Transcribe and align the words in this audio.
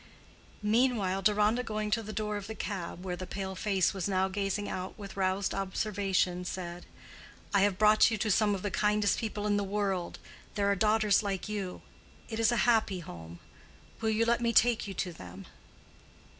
Meanwhile 0.63 1.21
Deronda 1.21 1.61
going 1.61 1.91
to 1.91 2.01
the 2.01 2.11
door 2.11 2.35
of 2.35 2.47
the 2.47 2.55
cab 2.55 3.05
where 3.05 3.15
the 3.15 3.27
pale 3.27 3.53
face 3.53 3.93
was 3.93 4.07
now 4.07 4.27
gazing 4.29 4.67
out 4.67 4.97
with 4.97 5.15
roused 5.15 5.53
observation, 5.53 6.43
said, 6.43 6.87
"I 7.53 7.61
have 7.61 7.77
brought 7.77 8.09
you 8.09 8.17
to 8.17 8.31
some 8.31 8.55
of 8.55 8.63
the 8.63 8.71
kindest 8.71 9.19
people 9.19 9.45
in 9.45 9.57
the 9.57 9.63
world: 9.63 10.17
there 10.55 10.71
are 10.71 10.75
daughters 10.75 11.21
like 11.21 11.47
you. 11.47 11.83
It 12.29 12.39
is 12.39 12.51
a 12.51 12.57
happy 12.65 13.01
home. 13.01 13.37
Will 13.99 14.09
you 14.09 14.25
let 14.25 14.41
me 14.41 14.53
take 14.53 14.87
you 14.87 14.95
to 14.95 15.13
them?" 15.13 15.45